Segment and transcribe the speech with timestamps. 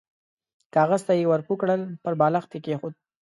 [0.75, 2.93] کاغذ ته يې ور پوه کړل، پر بالښت يې کېښود.